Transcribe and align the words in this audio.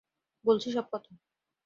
বলছি 0.45 0.67
সব 0.71 0.85
কথা। 0.91 1.11